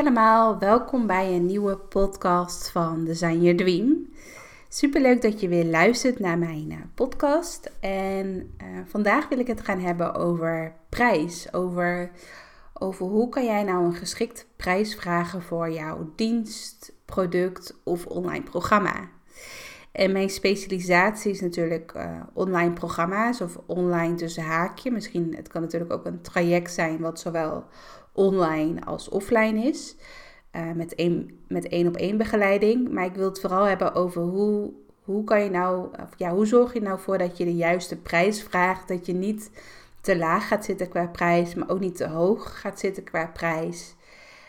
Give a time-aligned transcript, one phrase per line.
[0.00, 4.08] allemaal, welkom bij een nieuwe podcast van Design Your Dream.
[4.68, 7.70] Super leuk dat je weer luistert naar mijn eh, podcast.
[7.80, 8.26] En
[8.62, 11.52] uh, vandaag wil ik het gaan hebben over prijs.
[11.52, 12.10] Over,
[12.74, 18.44] over hoe kan jij nou een geschikt prijs vragen voor jouw dienst, product of online
[18.44, 19.08] programma.
[19.92, 24.90] En mijn specialisatie is natuurlijk uh, online programma's of online tussen haakje.
[24.90, 27.64] Misschien, het kan natuurlijk ook een traject zijn wat zowel
[28.12, 29.96] online als offline is.
[30.56, 32.90] Uh, met één met één op één begeleiding.
[32.90, 34.72] Maar ik wil het vooral hebben over hoe,
[35.04, 38.42] hoe kan je nou, ja, hoe zorg je nou voor dat je de juiste prijs
[38.42, 38.88] vraagt.
[38.88, 39.50] Dat je niet
[40.00, 43.94] te laag gaat zitten qua prijs, maar ook niet te hoog gaat zitten qua prijs.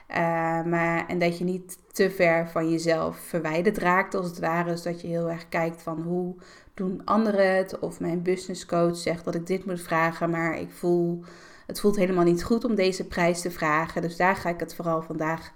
[0.09, 0.17] Uh,
[0.63, 4.69] maar, en dat je niet te ver van jezelf verwijderd raakt, als het ware.
[4.69, 6.35] Dus dat je heel erg kijkt van hoe
[6.73, 7.79] doen anderen het.
[7.79, 11.23] Of mijn business coach zegt dat ik dit moet vragen, maar ik voel,
[11.71, 14.01] het voelt helemaal niet goed om deze prijs te vragen.
[14.01, 15.51] Dus daar ga ik het vooral vandaag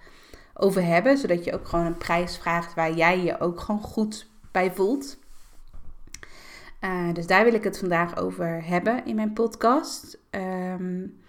[0.54, 1.18] over hebben.
[1.18, 5.18] Zodat je ook gewoon een prijs vraagt waar jij je ook gewoon goed bij voelt.
[6.82, 10.18] Uh, dus daar wil ik het vandaag over hebben in mijn podcast.
[10.32, 11.24] Um,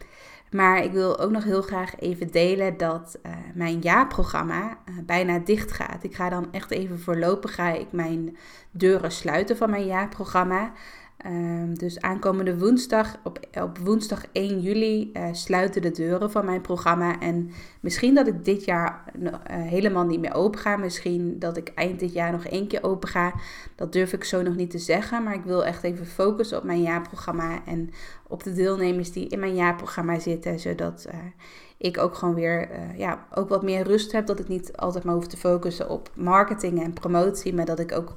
[0.51, 5.39] maar ik wil ook nog heel graag even delen dat uh, mijn jaarprogramma uh, bijna
[5.39, 6.05] dicht gaat.
[6.05, 8.37] Ik ga dan echt even voorlopig ga ik mijn
[8.71, 10.73] deuren sluiten van mijn jaarprogramma.
[11.25, 16.61] Um, dus aankomende woensdag, op, op woensdag 1 juli, uh, sluiten de deuren van mijn
[16.61, 17.21] programma.
[17.21, 17.51] En
[17.81, 20.77] misschien dat ik dit jaar uh, helemaal niet meer open ga.
[20.77, 23.35] Misschien dat ik eind dit jaar nog één keer open ga.
[23.75, 25.23] Dat durf ik zo nog niet te zeggen.
[25.23, 27.65] Maar ik wil echt even focussen op mijn jaarprogramma.
[27.67, 27.91] En
[28.29, 30.61] op de deelnemers die in mijn jaarprogramma zitten.
[30.61, 31.15] Zodat uh,
[31.77, 34.27] ik ook gewoon weer ja, ook wat meer rust heb.
[34.27, 37.55] Dat ik niet altijd maar hoef te focussen op marketing en promotie.
[37.55, 38.17] Maar dat ik ook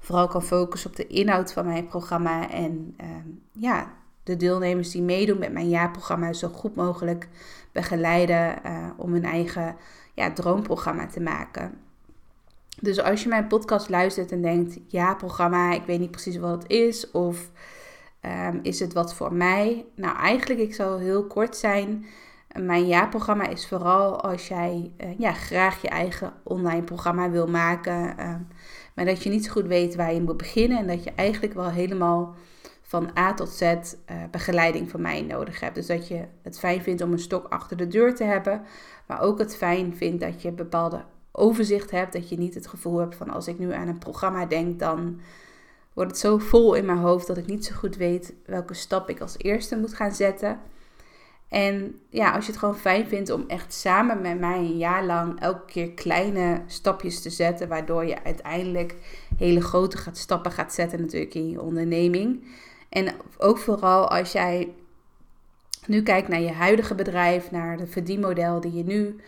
[0.00, 2.50] vooral kan focussen op de inhoud van mijn programma.
[2.50, 3.06] En uh,
[3.52, 7.28] ja, de deelnemers die meedoen met mijn jaarprogramma zo goed mogelijk
[7.72, 9.76] begeleiden uh, om hun eigen
[10.14, 11.78] ja, droomprogramma te maken.
[12.80, 16.62] Dus als je mijn podcast luistert en denkt, ja, programma, ik weet niet precies wat
[16.62, 17.50] het is, of
[18.48, 19.84] um, is het wat voor mij?
[19.94, 22.06] Nou, eigenlijk, ik zal heel kort zijn.
[22.58, 28.14] Mijn jaarprogramma is vooral als jij uh, ja, graag je eigen online programma wil maken.
[28.18, 28.34] Uh,
[29.00, 30.78] maar dat je niet zo goed weet waar je moet beginnen.
[30.78, 32.34] En dat je eigenlijk wel helemaal
[32.82, 33.76] van A tot Z uh,
[34.30, 35.74] begeleiding van mij nodig hebt.
[35.74, 38.62] Dus dat je het fijn vindt om een stok achter de deur te hebben.
[39.06, 42.12] Maar ook het fijn vindt dat je bepaalde overzicht hebt.
[42.12, 45.20] Dat je niet het gevoel hebt van als ik nu aan een programma denk, dan
[45.92, 49.08] wordt het zo vol in mijn hoofd dat ik niet zo goed weet welke stap
[49.08, 50.60] ik als eerste moet gaan zetten.
[51.50, 55.04] En ja, als je het gewoon fijn vindt om echt samen met mij een jaar
[55.04, 58.96] lang elke keer kleine stapjes te zetten, waardoor je uiteindelijk
[59.36, 62.44] hele grote gaat, stappen gaat zetten natuurlijk in je onderneming.
[62.88, 64.74] En ook vooral als jij
[65.86, 69.20] nu kijkt naar je huidige bedrijf, naar het verdienmodel die je nu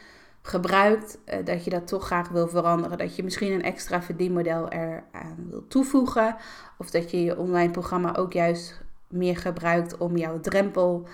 [0.42, 2.98] gebruikt, dat je dat toch graag wil veranderen.
[2.98, 6.36] Dat je misschien een extra verdienmodel eraan wil toevoegen.
[6.78, 11.06] Of dat je je online programma ook juist meer gebruikt om jouw drempel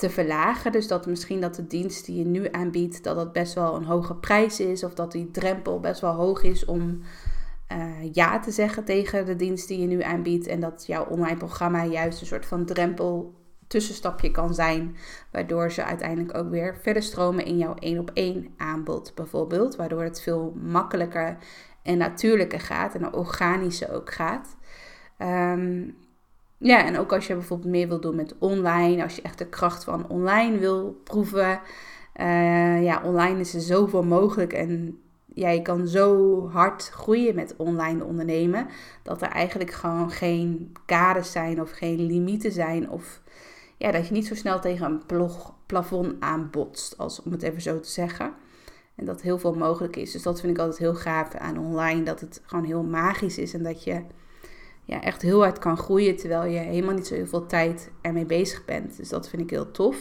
[0.00, 0.72] te verlagen.
[0.72, 3.84] Dus dat misschien dat de dienst die je nu aanbiedt, dat dat best wel een
[3.84, 4.84] hoge prijs is.
[4.84, 7.00] Of dat die drempel best wel hoog is om
[7.72, 10.46] uh, ja te zeggen tegen de dienst die je nu aanbiedt.
[10.46, 13.34] En dat jouw online programma juist een soort van drempel
[13.66, 14.96] tussenstapje kan zijn.
[15.32, 19.76] Waardoor ze uiteindelijk ook weer verder stromen in jouw één op één aanbod bijvoorbeeld.
[19.76, 21.36] Waardoor het veel makkelijker
[21.82, 24.56] en natuurlijker gaat en organischer ook gaat.
[25.18, 25.96] Um,
[26.60, 29.46] ja, en ook als je bijvoorbeeld meer wil doen met online, als je echt de
[29.46, 31.60] kracht van online wil proeven.
[32.20, 35.00] Uh, ja, online is er zoveel mogelijk en
[35.34, 38.66] ja, je kan zo hard groeien met online ondernemen.
[39.02, 42.90] Dat er eigenlijk gewoon geen kaders zijn of geen limieten zijn.
[42.90, 43.22] Of
[43.76, 47.62] ja, dat je niet zo snel tegen een plog, plafond aanbotst, als, om het even
[47.62, 48.32] zo te zeggen.
[48.94, 50.12] En dat heel veel mogelijk is.
[50.12, 52.02] Dus dat vind ik altijd heel gaaf aan online.
[52.02, 54.02] Dat het gewoon heel magisch is en dat je
[54.84, 58.26] ja, echt heel hard kan groeien terwijl je helemaal niet zo heel veel tijd ermee
[58.26, 58.96] bezig bent.
[58.96, 59.96] Dus dat vind ik heel tof.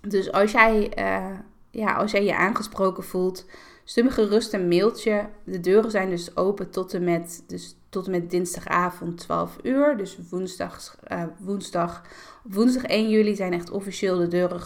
[0.00, 1.38] Dus als jij, uh,
[1.70, 3.46] ja, als jij je aangesproken voelt,
[3.84, 5.28] stuur me gerust een mailtje.
[5.44, 9.96] De deuren zijn dus open tot en met dus tot en met dinsdagavond 12 uur.
[9.96, 12.02] Dus woensdag, uh, woensdag,
[12.42, 14.60] woensdag 1 juli zijn echt officieel de deuren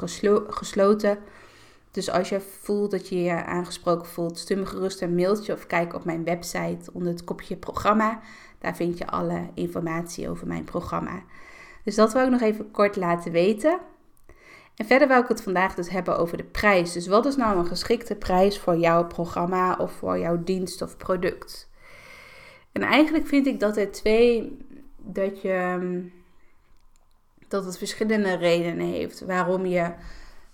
[0.48, 1.18] gesloten.
[1.90, 5.66] Dus als je voelt dat je je aangesproken voelt, stuur me gerust een mailtje of
[5.66, 8.20] kijk op mijn website onder het kopje programma.
[8.62, 11.22] Daar vind je alle informatie over mijn programma.
[11.84, 13.78] Dus dat wil ik nog even kort laten weten.
[14.76, 16.92] En verder wil ik het vandaag dus hebben over de prijs.
[16.92, 20.96] Dus wat is nou een geschikte prijs voor jouw programma of voor jouw dienst of
[20.96, 21.70] product?
[22.72, 24.56] En eigenlijk vind ik dat er twee,
[24.96, 26.10] dat je,
[27.48, 29.92] dat het verschillende redenen heeft waarom je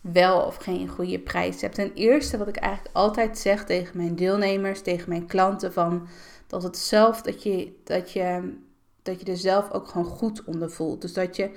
[0.00, 1.74] wel of geen goede prijs hebt.
[1.74, 6.08] Ten eerste, wat ik eigenlijk altijd zeg tegen mijn deelnemers, tegen mijn klanten, van
[6.48, 8.56] dat het zelf, dat je, dat je,
[9.02, 11.00] dat je er zelf ook gewoon goed onder voelt.
[11.00, 11.50] Dus dat je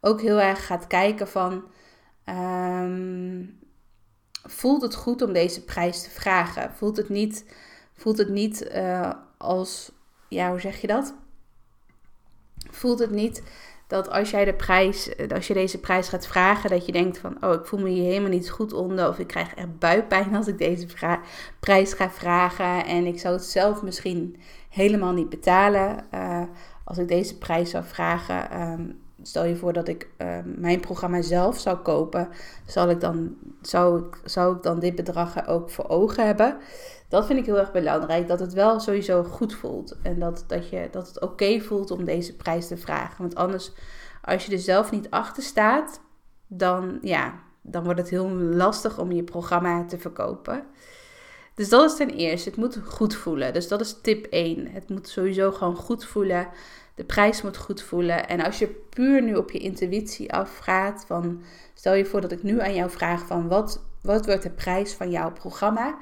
[0.00, 1.64] ook heel erg gaat kijken van,
[2.24, 3.58] um,
[4.42, 6.74] voelt het goed om deze prijs te vragen?
[6.74, 7.44] Voelt het niet,
[7.92, 9.92] voelt het niet uh, als,
[10.28, 11.14] ja, hoe zeg je dat?
[12.70, 13.42] Voelt het niet
[13.88, 17.36] dat als jij de prijs, als je deze prijs gaat vragen, dat je denkt van,
[17.40, 20.46] oh, ik voel me hier helemaal niet goed onder, of ik krijg echt buikpijn als
[20.46, 20.86] ik deze
[21.60, 24.36] prijs ga vragen en ik zou het zelf misschien
[24.68, 26.42] helemaal niet betalen uh,
[26.84, 28.60] als ik deze prijs zou vragen.
[28.60, 32.28] Um, stel je voor dat ik uh, mijn programma zelf zou kopen,
[32.66, 36.56] zal ik dan, zou, ik, zou ik dan dit bedrag ook voor ogen hebben?
[37.08, 39.96] Dat vind ik heel erg belangrijk, dat het wel sowieso goed voelt.
[40.02, 43.16] En dat, dat, je, dat het oké voelt om deze prijs te vragen.
[43.18, 43.72] Want anders,
[44.22, 46.00] als je er zelf niet achter staat,
[46.46, 50.64] dan, ja, dan wordt het heel lastig om je programma te verkopen.
[51.54, 53.52] Dus dat is ten eerste, het moet goed voelen.
[53.52, 54.66] Dus dat is tip 1.
[54.70, 56.48] Het moet sowieso gewoon goed voelen.
[56.98, 58.28] De prijs moet goed voelen.
[58.28, 61.42] En als je puur nu op je intuïtie afgaat, van
[61.74, 64.92] stel je voor dat ik nu aan jou vraag van wat, wat wordt de prijs
[64.92, 65.98] van jouw programma?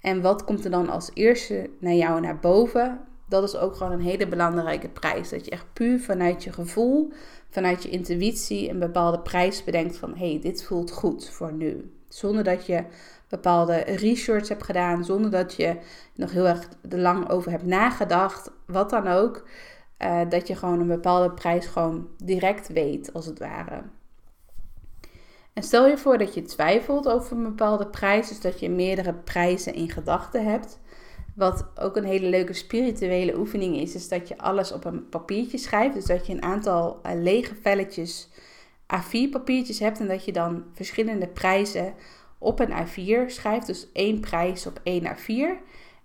[0.00, 3.00] En wat komt er dan als eerste naar jou naar boven?
[3.28, 5.28] Dat is ook gewoon een hele belangrijke prijs.
[5.28, 7.12] Dat je echt puur vanuit je gevoel,
[7.50, 11.92] vanuit je intuïtie een bepaalde prijs bedenkt van hé, hey, dit voelt goed voor nu.
[12.08, 12.84] Zonder dat je
[13.28, 15.76] bepaalde research hebt gedaan, zonder dat je
[16.14, 19.44] nog heel erg er lang over hebt nagedacht, wat dan ook.
[19.98, 23.82] Uh, dat je gewoon een bepaalde prijs gewoon direct weet, als het ware.
[25.52, 29.14] En stel je voor dat je twijfelt over een bepaalde prijs, dus dat je meerdere
[29.14, 30.80] prijzen in gedachten hebt.
[31.34, 35.58] Wat ook een hele leuke spirituele oefening is, is dat je alles op een papiertje
[35.58, 35.94] schrijft.
[35.94, 38.28] Dus dat je een aantal uh, lege velletjes
[38.96, 41.94] A4 papiertjes hebt en dat je dan verschillende prijzen
[42.38, 43.66] op een A4 schrijft.
[43.66, 45.62] Dus één prijs op één A4.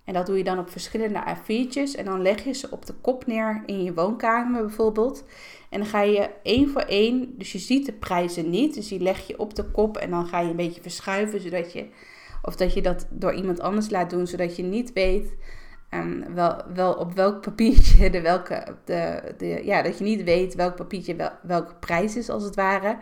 [0.09, 1.97] En dat doe je dan op verschillende A4'tjes.
[1.97, 5.23] En dan leg je ze op de kop neer in je woonkamer bijvoorbeeld.
[5.69, 8.73] En dan ga je één voor één, dus je ziet de prijzen niet.
[8.73, 11.41] Dus die leg je op de kop en dan ga je een beetje verschuiven.
[11.41, 11.85] Zodat je,
[12.41, 15.35] of dat je dat door iemand anders laat doen, zodat je niet weet
[15.93, 20.75] um, wel, wel op welk papiertje welke, de, de, ja, dat je niet weet welk
[20.75, 22.97] papiertje wel, welke prijs is als het ware.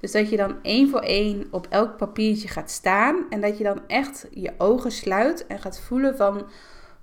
[0.00, 3.64] Dus dat je dan één voor één op elk papiertje gaat staan en dat je
[3.64, 6.46] dan echt je ogen sluit en gaat voelen van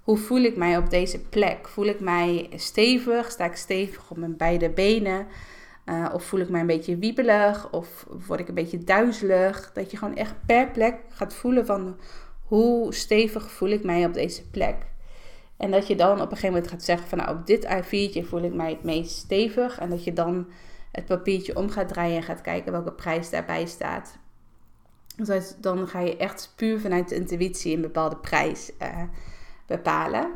[0.02, 1.68] hoe voel ik mij op deze plek?
[1.68, 3.32] Voel ik mij stevig?
[3.32, 5.28] Sta ik stevig op mijn beide benen?
[5.86, 7.72] Uh, of voel ik mij een beetje wiebelig?
[7.72, 9.72] Of word ik een beetje duizelig?
[9.74, 11.98] Dat je gewoon echt per plek gaat voelen van
[12.44, 14.76] hoe stevig voel ik mij op deze plek.
[15.58, 18.28] En dat je dan op een gegeven moment gaat zeggen van nou op dit A4'tje
[18.28, 19.80] voel ik mij het meest stevig.
[19.80, 20.48] En dat je dan
[20.92, 24.18] het papiertje om gaat draaien en gaat kijken welke prijs daarbij staat.
[25.16, 29.02] Dus dan ga je echt puur vanuit de intuïtie een bepaalde prijs uh,
[29.66, 30.30] bepalen.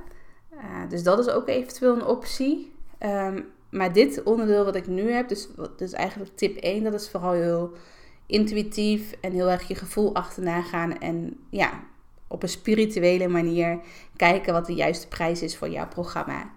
[0.54, 2.74] Uh, dus dat is ook eventueel een optie.
[3.00, 5.48] Um, maar dit onderdeel wat ik nu heb, dus,
[5.78, 7.72] dus eigenlijk tip 1, dat is vooral heel
[8.26, 10.98] intuïtief en heel erg je gevoel achterna gaan.
[10.98, 11.84] En ja,
[12.32, 13.80] op een spirituele manier
[14.16, 16.52] kijken wat de juiste prijs is voor jouw programma.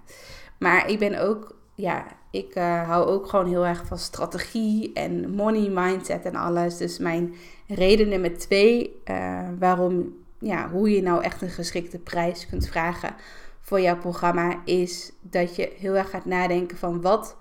[0.58, 5.30] Maar ik ben ook, ja, ik uh, hou ook gewoon heel erg van strategie en
[5.30, 6.76] money mindset en alles.
[6.76, 7.34] Dus mijn
[7.66, 13.14] reden nummer twee, uh, waarom, ja, hoe je nou echt een geschikte prijs kunt vragen
[13.60, 17.36] voor jouw programma, is dat je heel erg gaat nadenken van wat,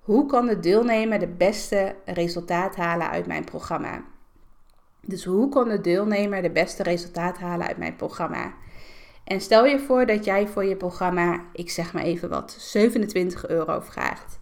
[0.00, 4.04] hoe kan de deelnemer de beste resultaat halen uit mijn programma.
[5.06, 8.52] Dus hoe kan de deelnemer de beste resultaat halen uit mijn programma?
[9.24, 13.48] En stel je voor dat jij voor je programma, ik zeg maar even wat, 27
[13.48, 14.38] euro vraagt.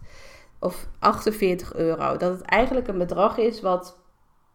[0.59, 2.17] Of 48 euro.
[2.17, 3.97] Dat het eigenlijk een bedrag is wat,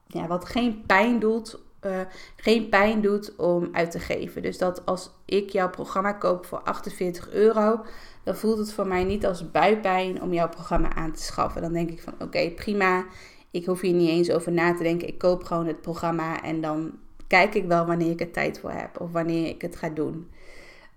[0.07, 1.59] ja, wat geen pijn doet.
[1.87, 2.01] Uh,
[2.37, 4.43] geen pijn doet om uit te geven.
[4.43, 7.85] Dus dat als ik jouw programma koop voor 48 euro,
[8.25, 11.63] dan voelt het voor mij niet als buikpijn om jouw programma aan te schaffen.
[11.63, 13.05] Dan denk ik van oké, prima.
[13.51, 15.09] Ik hoef hier niet eens over na te denken.
[15.09, 16.93] Ik koop gewoon het programma en dan
[17.27, 20.31] kijk ik wel wanneer ik er tijd voor heb of wanneer ik het ga doen.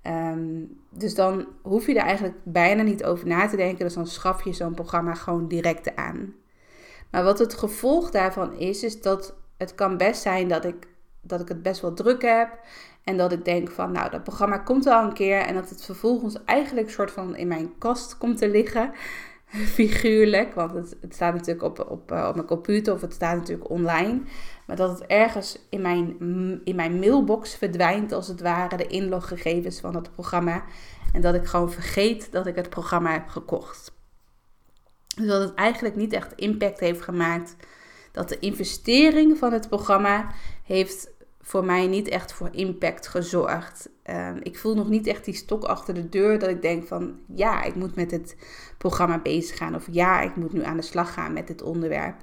[0.01, 3.86] Ehm, dus dan hoef je er eigenlijk bijna niet over na te denken.
[3.86, 6.34] Dus dan schaf je zo'n programma gewoon direct aan.
[7.12, 10.88] Maar wat het gevolg daarvan is, is dat het kan best zijn dat ik,
[11.22, 12.60] dat ik het best wel druk heb.
[13.03, 15.39] En dat ik denk van, nou, dat programma komt wel een keer.
[15.39, 18.91] En dat het vervolgens eigenlijk soort van in mijn kast komt te liggen.
[19.77, 23.70] Figuurlijk, want het, staat natuurlijk op, op, eh, op mijn computer of het staat natuurlijk
[23.70, 24.22] online.
[24.67, 26.20] Maar dat het ergens in mijn,
[26.63, 30.63] in mijn mailbox verdwijnt, als het ware, de inloggegevens van het programma.
[31.13, 33.93] En dat ik gewoon vergeet dat ik het programma heb gekocht.
[35.15, 37.55] Dus dat het eigenlijk niet echt impact heeft gemaakt.
[38.12, 40.31] Dat de investering van het programma
[40.63, 41.10] heeft
[41.42, 43.90] voor mij niet echt voor impact gezorgd.
[44.10, 47.20] Uh, ik voel nog niet echt die stok achter de deur dat ik denk van
[47.36, 48.36] ja, ik moet met het
[48.78, 49.76] programma bezig gaan.
[49.76, 52.16] Of ja, ik moet nu aan de slag gaan met dit onderwerp.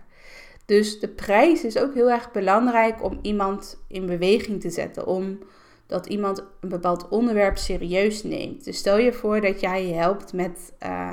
[0.65, 5.07] Dus de prijs is ook heel erg belangrijk om iemand in beweging te zetten.
[5.07, 5.39] Om
[5.87, 8.65] dat iemand een bepaald onderwerp serieus neemt.
[8.65, 11.13] Dus stel je voor dat jij helpt met uh,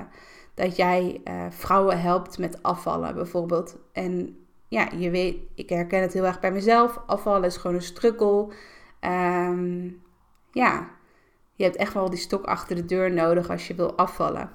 [0.54, 3.78] dat jij uh, vrouwen helpt met afvallen bijvoorbeeld.
[3.92, 7.02] En ja, je weet, ik herken het heel erg bij mezelf.
[7.06, 8.54] Afvallen is gewoon een strukkel.
[9.02, 10.04] Um,
[10.52, 10.90] ja,
[11.54, 14.52] je hebt echt wel die stok achter de deur nodig als je wil afvallen.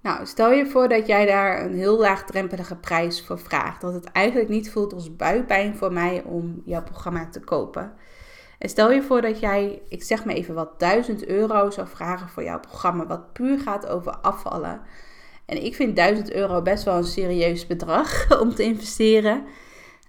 [0.00, 3.80] Nou, stel je voor dat jij daar een heel laagdrempelige prijs voor vraagt.
[3.80, 7.94] Dat het eigenlijk niet voelt als buikpijn voor mij om jouw programma te kopen.
[8.58, 12.28] En stel je voor dat jij, ik zeg maar even wat, 1000 euro zou vragen
[12.28, 14.80] voor jouw programma, wat puur gaat over afvallen.
[15.46, 19.44] En ik vind 1000 euro best wel een serieus bedrag om te investeren.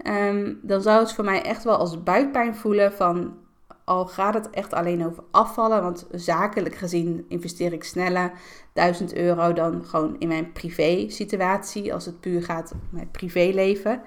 [0.08, 3.42] Um, dan zou het voor mij echt wel als buikpijn voelen van
[3.86, 8.32] al gaat het echt alleen over afvallen, want zakelijk gezien investeer ik sneller
[8.74, 14.02] 1000 euro dan gewoon in mijn privé situatie, als het puur gaat om mijn privéleven.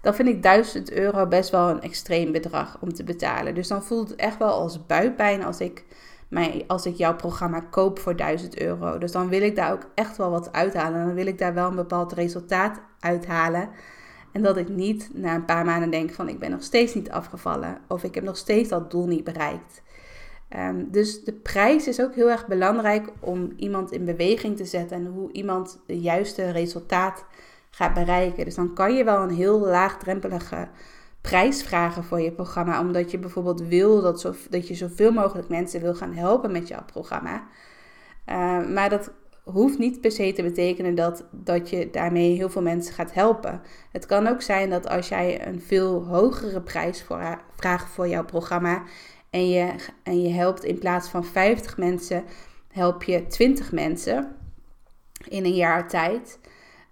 [0.00, 3.54] Dan vind ik 1000 euro best wel een extreem bedrag om te betalen.
[3.54, 5.84] Dus dan voelt het echt wel als buikpijn als ik,
[6.28, 8.98] mij, als ik jouw programma koop voor 1000 euro.
[8.98, 11.06] Dus dan wil ik daar ook echt wel wat uithalen.
[11.06, 13.68] Dan wil ik daar wel een bepaald resultaat uithalen.
[14.32, 17.10] En dat ik niet na een paar maanden denk van ik ben nog steeds niet
[17.10, 19.82] afgevallen of ik heb nog steeds dat doel niet bereikt.
[20.48, 24.96] Ehm, dus de prijs is ook heel erg belangrijk om iemand in beweging te zetten
[24.96, 27.24] en hoe iemand de juiste resultaat
[27.70, 28.44] gaat bereiken.
[28.44, 30.68] Dus dan kan je wel een heel laagdrempelige
[31.26, 35.48] prijs vragen voor je programma, omdat je bijvoorbeeld wil dat, zo, dat je zoveel mogelijk
[35.48, 37.46] mensen wil gaan helpen met jouw programma.
[38.26, 39.10] Uh, maar dat
[39.42, 43.62] hoeft niet per se te betekenen dat, dat je daarmee heel veel mensen gaat helpen.
[43.92, 47.04] Het kan ook zijn dat als jij een veel hogere prijs
[47.56, 48.82] vraagt voor jouw programma
[49.30, 52.24] en je, en je helpt in plaats van 50 mensen,
[52.72, 54.36] help je 20 mensen
[55.28, 56.38] in een jaar tijd.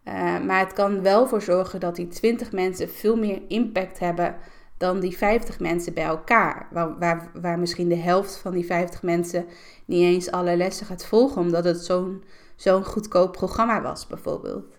[0.05, 4.37] Uh, maar het kan wel voor zorgen dat die 20 mensen veel meer impact hebben
[4.77, 6.69] dan die 50 mensen bij elkaar.
[6.71, 9.47] Waar, waar, misschien de helft van die 50 mensen
[9.85, 12.25] niet eens alle lessen gaat volgen, omdat het zo'n
[12.57, 14.79] zo'n goedkoop programma was, bijvoorbeeld.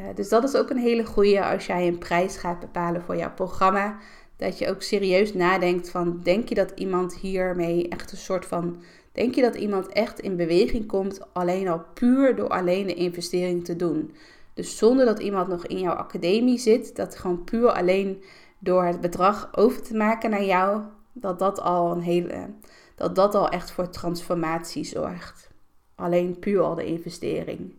[0.00, 3.16] Uh, dus dat is ook een hele goede als jij een prijs gaat bepalen voor
[3.16, 3.98] jouw programma.
[4.36, 8.82] Dat je ook serieus nadenkt van, denk je dat iemand hiermee echt een soort van...
[9.12, 13.64] Denk je dat iemand echt in beweging komt alleen al puur door alleen de investering
[13.64, 14.14] te doen?
[14.54, 18.22] Dus zonder dat iemand nog in jouw academie zit, dat gewoon puur alleen
[18.58, 20.82] door het bedrag over te maken naar jou,
[21.12, 22.50] dat dat al een hele,
[22.94, 25.50] dat dat al echt voor transformatie zorgt.
[25.94, 27.74] Alleen puur al de investering.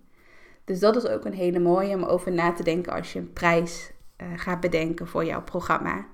[0.66, 3.34] Dus dat is ook een hele mooie om over na te denken als je een
[3.34, 6.06] prijs uh, gaat bedenken voor jouw programma.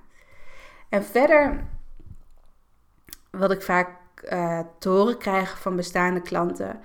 [0.88, 1.64] En verder,
[3.30, 3.88] wat ik vaak
[4.32, 6.80] uh, te horen krijg van bestaande klanten,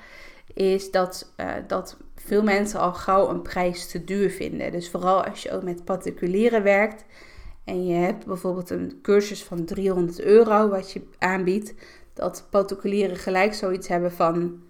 [0.57, 4.71] is dat, uh, dat veel mensen al gauw een prijs te duur vinden.
[4.71, 7.05] Dus vooral als je ook met particulieren werkt
[7.63, 11.73] en je hebt bijvoorbeeld een cursus van 300 euro wat je aanbiedt,
[12.13, 14.61] dat particulieren gelijk zoiets hebben van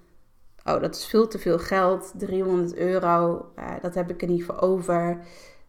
[0.68, 4.44] oh, dat is veel te veel geld, 300 euro, uh, dat heb ik er niet
[4.44, 5.20] voor over,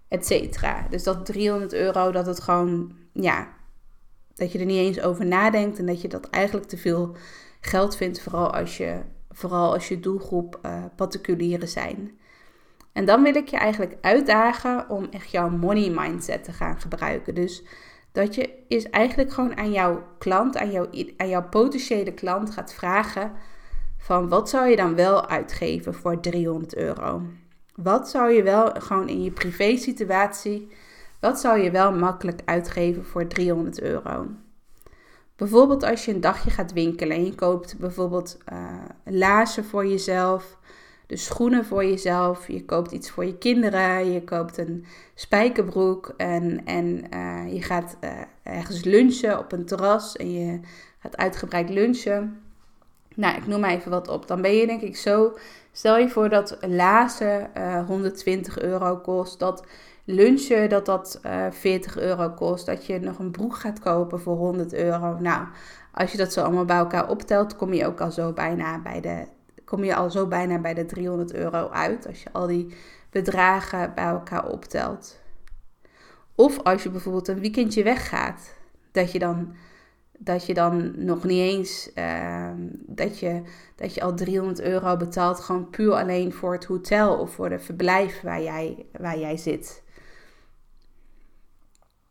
[0.08, 0.86] et cetera.
[0.90, 3.48] Dus dat 300 euro, dat het gewoon, ja,
[4.34, 7.16] dat je er niet eens over nadenkt en dat je dat eigenlijk te veel
[7.60, 12.18] geld vindt, vooral als je, vooral als je doelgroep uh, particulieren zijn.
[12.92, 17.34] En dan wil ik je eigenlijk uitdagen om echt jouw money mindset te gaan gebruiken.
[17.34, 17.62] Dus
[18.12, 22.74] dat je is eigenlijk gewoon aan jouw klant, aan, jouw, aan jouw potentiële klant gaat
[22.74, 23.32] vragen
[23.98, 27.22] van wat zou je dan wel uitgeven voor 300 euro?
[27.74, 30.68] Wat zou je wel gewoon in je privé situatie,
[31.20, 34.26] wat zou je wel makkelijk uitgeven voor 300 euro?
[35.38, 40.58] Bijvoorbeeld als je een dagje gaat winkelen en je koopt bijvoorbeeld uh, laarzen voor jezelf,
[41.06, 46.64] de schoenen voor jezelf, je koopt iets voor je kinderen, je koopt een spijkerbroek en,
[46.64, 48.10] en uh, je gaat uh,
[48.42, 50.60] ergens lunchen op een terras en je
[50.98, 52.42] gaat uitgebreid lunchen.
[53.18, 54.26] Nou, ik noem maar even wat op.
[54.26, 55.36] Dan ben je denk ik zo.
[55.72, 59.38] Stel je voor dat lazen uh, 120 euro kost.
[59.38, 59.66] Dat
[60.04, 62.66] lunchen dat dat uh, eh, 40 euro kost.
[62.66, 65.16] Dat je nog een broek gaat kopen voor 100 euro.
[65.18, 65.46] Nou,
[65.92, 69.00] als je dat zo allemaal bij elkaar optelt, kom je ook al zo bijna bij
[69.00, 69.24] de,
[69.64, 72.06] kom je al zo bijna bij de 300 euro uit.
[72.06, 72.74] Als je al die
[73.10, 75.20] bedragen bij elkaar optelt.
[76.34, 78.54] Of als je bijvoorbeeld een weekendje weggaat,
[78.92, 79.54] dat je dan,
[80.18, 82.50] dat je dan nog niet eens uh,
[82.86, 83.42] dat, je,
[83.76, 87.58] dat je al 300 euro betaalt, gewoon puur alleen voor het hotel of voor de
[87.58, 89.82] verblijf waar jij, waar jij zit.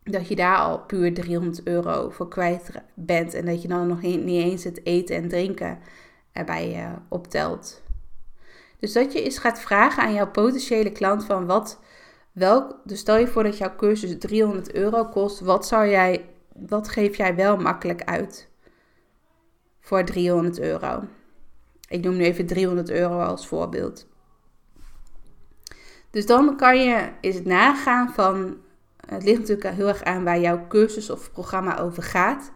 [0.02, 4.02] Dat je daar al puur 300 euro voor kwijt bent en dat je dan nog
[4.02, 5.78] niet eens het eten en drinken
[6.32, 7.82] erbij uh, optelt.
[8.78, 11.80] Dus dat je eens gaat vragen aan jouw potentiële klant van wat,
[12.32, 16.24] welk, dus stel je voor dat jouw cursus 300 euro kost, wat zou jij,
[16.66, 18.48] wat geef jij wel makkelijk uit
[19.80, 21.02] voor 300 euro?
[21.88, 24.06] Ik noem nu even 300 euro als voorbeeld.
[26.10, 28.56] Dus dan kan je eens nagaan van,
[29.06, 32.52] het ligt natuurlijk heel erg aan waar jouw cursus of programma over gaat.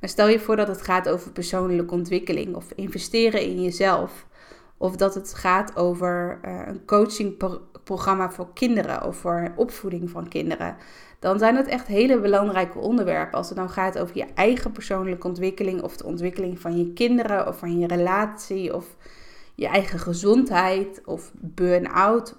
[0.00, 4.26] Maar stel je voor dat het gaat over persoonlijke ontwikkeling of investeren in jezelf.
[4.76, 6.84] Of dat het gaat over uh, een
[7.90, 10.76] coachingprogramma voor kinderen of voor opvoeding van kinderen.
[11.18, 13.38] Dan zijn het echt hele belangrijke onderwerpen.
[13.38, 17.48] Als het nou gaat over je eigen persoonlijke ontwikkeling of de ontwikkeling van je kinderen
[17.48, 18.96] of van je relatie of
[19.54, 22.36] je eigen gezondheid of burn-out.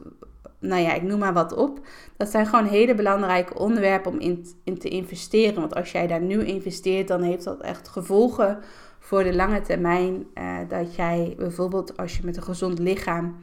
[0.60, 1.80] Nou ja, ik noem maar wat op.
[2.18, 5.60] Dat zijn gewoon hele belangrijke onderwerpen om in, in te investeren.
[5.60, 8.60] Want als jij daar nu investeert, dan heeft dat echt gevolgen
[9.00, 10.26] voor de lange termijn.
[10.34, 13.36] Uh, dat jij bijvoorbeeld als je met een gezond lichaam,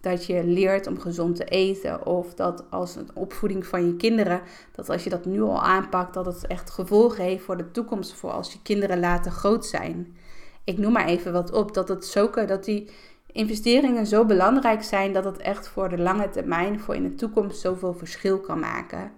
[0.00, 2.06] dat je leert om gezond te eten.
[2.06, 4.40] Of dat als een opvoeding van je kinderen,
[4.72, 8.14] dat als je dat nu al aanpakt, dat het echt gevolgen heeft voor de toekomst.
[8.14, 10.16] Voor als je kinderen later groot zijn.
[10.64, 11.74] Ik noem maar even wat op.
[11.74, 12.90] Dat het zoeken, dat die
[13.32, 17.60] investeringen zo belangrijk zijn dat het echt voor de lange termijn, voor in de toekomst,
[17.60, 19.12] zoveel verschil kan maken.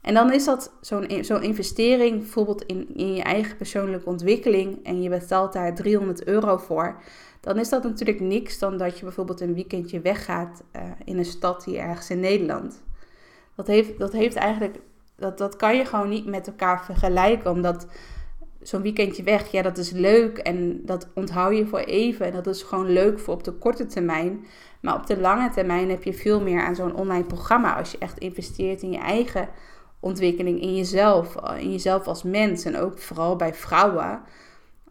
[0.00, 5.02] En dan is dat zo'n zo'n investering, bijvoorbeeld in, in je eigen persoonlijke ontwikkeling, en
[5.02, 7.02] je betaalt daar 300 euro voor,
[7.44, 11.24] dan is dat natuurlijk niks dan dat je bijvoorbeeld een weekendje weggaat uh, in een
[11.24, 12.82] stad hier ergens in Nederland.
[13.56, 14.78] Dat heeft, dat heeft eigenlijk,
[15.16, 17.86] dat, dat kan je gewoon niet met elkaar vergelijken, omdat
[18.62, 22.46] zo'n weekendje weg, ja, dat is leuk en dat onthoud je voor even en dat
[22.46, 24.46] is gewoon leuk voor op de korte termijn.
[24.80, 27.98] Maar op de lange termijn heb je veel meer aan zo'n online programma als je
[27.98, 29.48] echt investeert in je eigen
[30.00, 34.22] ontwikkeling in jezelf, in jezelf als mens en ook vooral bij vrouwen.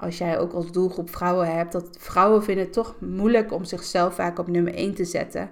[0.03, 4.15] Als jij ook als doelgroep vrouwen hebt, dat vrouwen vinden het toch moeilijk om zichzelf
[4.15, 5.51] vaak op nummer 1 te zetten.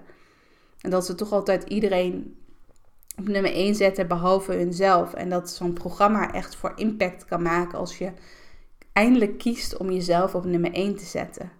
[0.81, 2.37] En dat ze toch altijd iedereen
[3.17, 5.13] op nummer 1 zetten behalve hunzelf.
[5.13, 8.11] En dat zo'n programma echt voor impact kan maken als je
[8.93, 11.51] eindelijk kiest om jezelf op nummer 1 te zetten.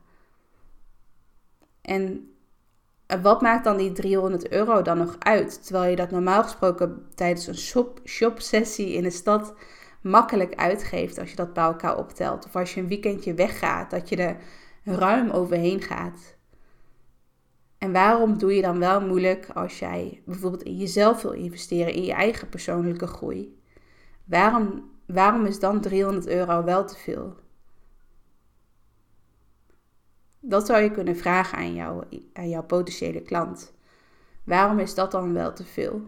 [1.82, 2.32] En
[3.22, 5.64] wat maakt dan die 300 euro dan nog uit?
[5.64, 9.54] Terwijl je dat normaal gesproken tijdens een shop, shop sessie in de stad
[10.02, 12.46] makkelijk uitgeeft als je dat bij elkaar optelt.
[12.46, 14.38] Of als je een weekendje weggaat, dat je er
[14.84, 16.36] ruim overheen gaat.
[17.78, 22.04] En waarom doe je dan wel moeilijk als jij bijvoorbeeld in jezelf wil investeren, in
[22.04, 23.60] je eigen persoonlijke groei?
[24.26, 27.36] Waarom, waarom is dan 300 euro wel te veel?
[30.40, 33.74] Dat zou je kunnen vragen aan, jou, aan jouw potentiële klant.
[34.44, 36.02] Waarom is dat dan wel te veel?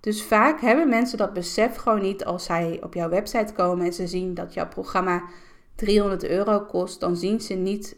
[0.00, 3.92] Dus vaak hebben mensen dat besef gewoon niet als zij op jouw website komen en
[3.92, 5.22] ze zien dat jouw programma
[5.74, 7.96] 300 euro kost, dan zien ze, niet,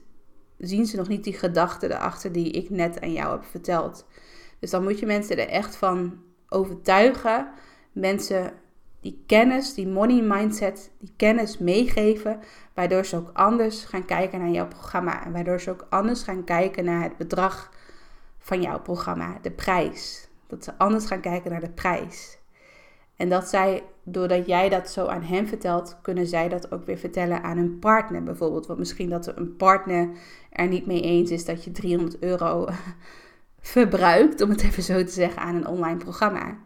[0.58, 4.06] zien ze nog niet die gedachten erachter die ik net aan jou heb verteld.
[4.58, 7.48] Dus dan moet je mensen er echt van overtuigen.
[7.92, 8.52] Mensen
[9.00, 12.40] die kennis, die money mindset, die kennis meegeven,
[12.74, 16.44] waardoor ze ook anders gaan kijken naar jouw programma en waardoor ze ook anders gaan
[16.44, 17.70] kijken naar het bedrag
[18.38, 20.29] van jouw programma, de prijs.
[20.50, 22.38] Dat ze anders gaan kijken naar de prijs.
[23.16, 26.98] En dat zij, doordat jij dat zo aan hen vertelt, kunnen zij dat ook weer
[26.98, 28.66] vertellen aan hun partner bijvoorbeeld.
[28.66, 30.08] Want misschien dat een partner
[30.50, 32.68] er niet mee eens is dat je 300 euro
[33.60, 36.58] verbruikt, om het even zo te zeggen, aan een online programma.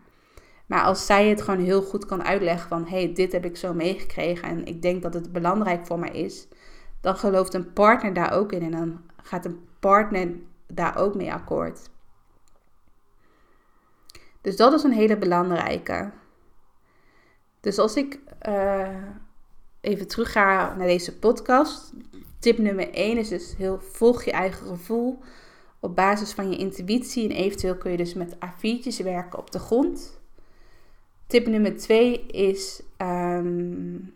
[0.67, 3.75] Maar als zij het gewoon heel goed kan uitleggen van hey, dit heb ik zo
[3.75, 6.49] meegekregen en ik denk dat het belangrijk voor mij is,
[7.01, 10.29] dan gelooft een partner daar ook in en dan gaat een partner
[10.67, 11.91] daar ook mee akkoord.
[14.45, 16.11] Dus dat is een hele belangrijke.
[17.61, 18.89] Dus als ik uh,
[19.81, 21.93] even terug ga naar deze podcast.
[22.39, 25.19] Tip nummer 1 is dus heel volg je eigen gevoel
[25.81, 27.29] op basis van je intuïtie.
[27.29, 30.21] En eventueel kun je dus met A4'tjes werken op de grond.
[31.27, 34.15] Tip nummer 2 is um,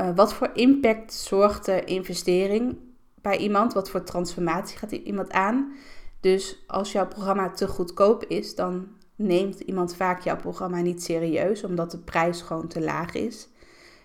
[0.00, 2.76] uh, wat voor impact zorgt de investering
[3.20, 3.72] bij iemand?
[3.72, 5.76] Wat voor transformatie gaat iemand aan?
[6.22, 11.64] Dus als jouw programma te goedkoop is, dan neemt iemand vaak jouw programma niet serieus,
[11.64, 13.48] omdat de prijs gewoon te laag is.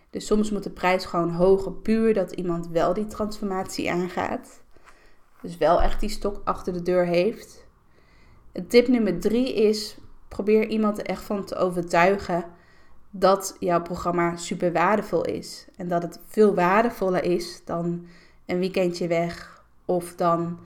[0.10, 4.62] Dus soms moet de prijs gewoon hoger, puur dat iemand wel die transformatie aangaat.
[5.42, 7.66] Dus wel echt die stok achter de deur heeft.
[8.68, 12.46] Tip nummer drie is: probeer iemand er echt van te overtuigen
[13.10, 15.68] dat jouw programma super waardevol is.
[15.76, 18.08] En dat het veel waardevoller is dan
[18.46, 20.60] een weekendje weg of dan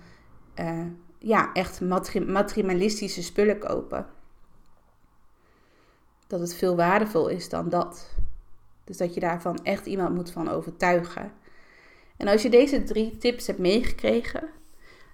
[0.60, 0.86] uh,
[1.23, 1.81] ja, echt
[2.25, 4.05] materialistische spullen kopen.
[6.27, 8.10] Dat het veel waardevol is dan dat.
[8.84, 11.31] Dus dat je daarvan echt iemand moet van overtuigen.
[12.17, 14.41] En als je deze drie tips hebt meegekregen,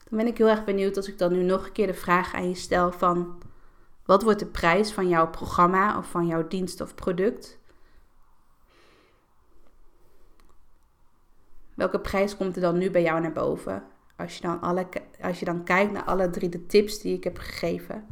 [0.09, 2.33] dan ben ik heel erg benieuwd als ik dan nu nog een keer de vraag
[2.33, 3.41] aan je stel van
[4.05, 7.57] wat wordt de prijs van jouw programma of van jouw dienst of product?
[11.73, 13.83] Welke prijs komt er dan nu bij jou naar boven?
[14.17, 14.88] Als je dan, alle,
[15.21, 18.06] als je dan kijkt naar alle drie de tips die ik heb gegeven.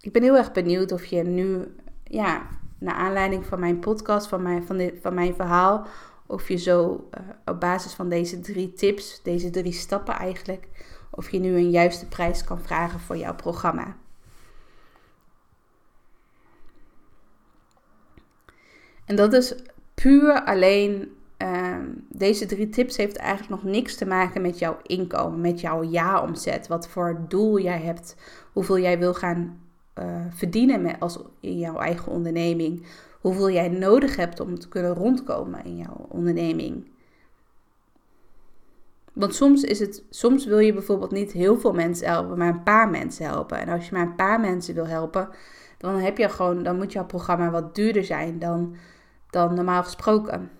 [0.00, 2.46] Ik ben heel erg benieuwd of je nu, ja,
[2.78, 5.86] naar aanleiding van mijn podcast, van mijn, van, dit, van mijn verhaal,
[6.26, 10.68] of je zo uh, op basis van deze drie tips, deze drie stappen eigenlijk,
[11.10, 13.96] of je nu een juiste prijs kan vragen voor jouw programma.
[19.04, 19.54] En dat is
[20.02, 21.76] puur alleen, uh,
[22.08, 26.68] deze drie tips heeft eigenlijk nog niks te maken met jouw inkomen, met jouw jaaromzet.
[26.68, 28.16] Wat voor doel jij hebt,
[28.52, 29.60] hoeveel jij wil gaan
[29.98, 32.86] uh, verdienen met, als, in jouw eigen onderneming
[33.20, 36.90] hoeveel jij nodig hebt om te kunnen rondkomen in jouw onderneming.
[39.12, 42.62] Want soms, is het, soms wil je bijvoorbeeld niet heel veel mensen helpen, maar een
[42.62, 43.58] paar mensen helpen.
[43.58, 45.28] En als je maar een paar mensen wil helpen,
[45.78, 48.76] dan, heb je gewoon, dan moet jouw programma wat duurder zijn dan,
[49.30, 50.50] dan normaal gesproken.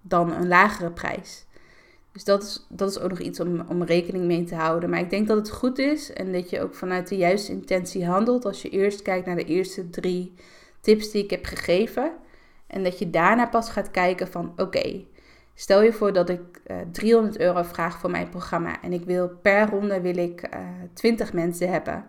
[0.00, 1.46] Dan een lagere prijs.
[2.12, 4.90] Dus dat is, dat is ook nog iets om, om rekening mee te houden.
[4.90, 8.06] Maar ik denk dat het goed is en dat je ook vanuit de juiste intentie
[8.06, 10.34] handelt als je eerst kijkt naar de eerste drie
[10.80, 12.12] tips die ik heb gegeven.
[12.66, 15.04] En dat je daarna pas gaat kijken van oké,
[15.54, 18.82] stel je voor dat ik uh, eh, 300 euro vraag voor mijn programma.
[18.82, 22.04] En ik wil per ronde wil ik uh, eh, 20 mensen hebben.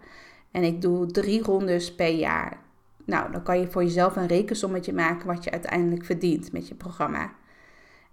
[0.51, 2.57] En ik doe drie rondes per jaar.
[3.05, 6.75] Nou, dan kan je voor jezelf een rekensommetje maken wat je uiteindelijk verdient met je
[6.75, 7.31] programma.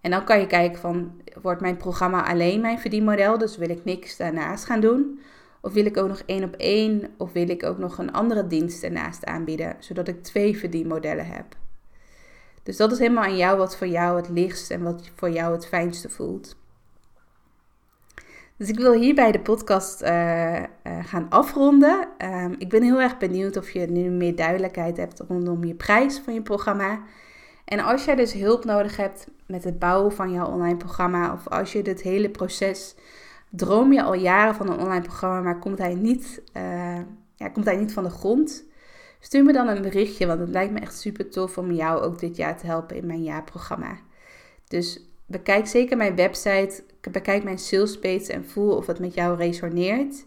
[0.00, 3.38] En dan kan je kijken van, wordt mijn programma alleen mijn verdienmodel?
[3.38, 5.20] Dus wil ik niks daarnaast gaan doen?
[5.60, 7.08] Of wil ik ook nog één op één?
[7.16, 11.44] Of wil ik ook nog een andere dienst ernaast aanbieden, zodat ik twee verdienmodellen heb?
[12.62, 15.52] Dus dat is helemaal aan jou wat voor jou het lichtst en wat voor jou
[15.52, 16.56] het fijnste voelt.
[18.60, 20.64] Dus ik wil hierbij de podcast uh, uh,
[21.02, 22.08] gaan afronden.
[22.18, 26.18] Um, ik ben heel erg benieuwd of je nu meer duidelijkheid hebt rondom je prijs
[26.18, 27.00] van je programma.
[27.64, 31.48] En als jij dus hulp nodig hebt met het bouwen van jouw online programma, of
[31.48, 32.94] als je dit hele proces
[33.50, 36.98] droom je al jaren van een online programma, maar komt hij niet, uh,
[37.36, 38.64] ja, komt hij niet van de grond?
[39.20, 42.18] Stuur me dan een berichtje, want het lijkt me echt super tof om jou ook
[42.18, 43.98] dit jaar te helpen in mijn jaarprogramma.
[44.68, 50.26] Dus bekijk zeker mijn website, bekijk mijn salespage en voel of het met jou resoneert.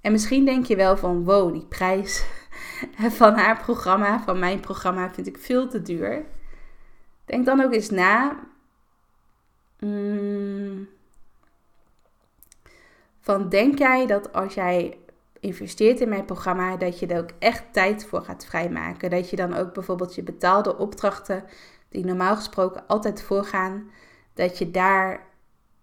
[0.00, 2.24] En misschien denk je wel van, wow, die prijs
[3.20, 6.24] van haar programma, van mijn programma, vind ik veel te duur.
[7.24, 8.40] Denk dan ook eens na.
[9.78, 10.88] Mm,
[13.20, 14.98] van denk jij dat als jij
[15.40, 19.10] investeert in mijn programma, dat je er ook echt tijd voor gaat vrijmaken?
[19.10, 21.44] Dat je dan ook bijvoorbeeld je betaalde opdrachten,
[21.88, 23.90] die normaal gesproken altijd voorgaan,
[24.34, 25.30] dat je daar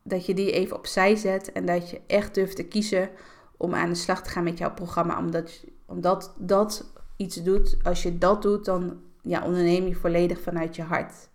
[0.04, 3.10] dat je die even opzij zet en dat je echt durft te kiezen
[3.58, 5.18] om aan de slag te gaan met jouw programma.
[5.18, 7.78] Omdat, omdat dat iets doet.
[7.84, 11.30] Als je dat doet, dan ja, onderneem je volledig vanuit je hart.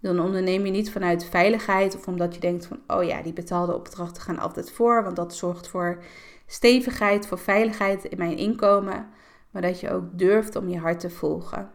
[0.00, 3.74] Dan onderneem je niet vanuit veiligheid of omdat je denkt van, oh ja, die betaalde
[3.74, 6.02] opdrachten gaan altijd voor, want dat zorgt voor
[6.46, 9.06] stevigheid, voor veiligheid in mijn inkomen,
[9.50, 11.70] maar dat je ook durft om je hart te volgen.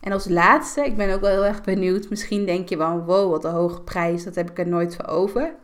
[0.00, 3.30] En als laatste, ik ben ook wel heel erg benieuwd, misschien denk je wel, wow,
[3.30, 5.54] wat een hoge prijs, dat heb ik er nooit voor over.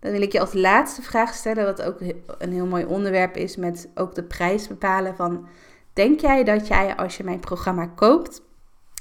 [0.00, 2.00] Dan wil ik je als laatste vraag stellen, wat ook
[2.38, 5.46] een heel mooi onderwerp is met ook de prijs bepalen van,
[5.92, 8.42] denk jij dat jij als je mijn programma koopt,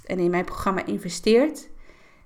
[0.06, 1.70] en in mijn programma investeert,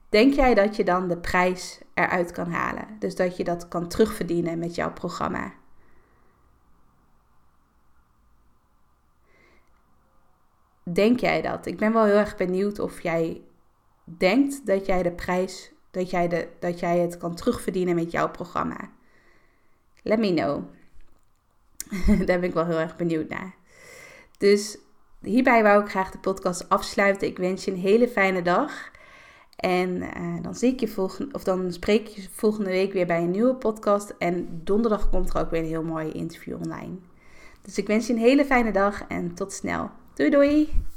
[0.09, 2.87] denk jij dat je dan de prijs eruit kan halen?
[2.99, 5.53] Dus dat je dat kan terugverdienen met jouw programma.
[10.83, 11.65] Denk jij dat?
[11.65, 13.41] Ik ben wel heel erg benieuwd of jij
[14.03, 18.29] denkt dat jij de prijs, dat jij, de, dat jij het kan terugverdienen met jouw
[18.29, 18.89] programma.
[20.03, 20.63] Let me know.
[22.27, 23.55] Daar ben ik wel heel erg benieuwd naar.
[24.37, 24.77] Dus
[25.21, 27.27] hierbij wou ik graag de podcast afsluiten.
[27.27, 28.91] Ik wens je een hele fijne dag.
[29.55, 33.21] En uh, dan, zie ik je volgende, of dan spreek je volgende week weer bij
[33.21, 34.13] een nieuwe podcast.
[34.17, 36.95] En donderdag komt er ook weer een heel mooi interview online.
[37.61, 39.89] Dus ik wens je een hele fijne dag en tot snel.
[40.21, 40.90] Doei doei!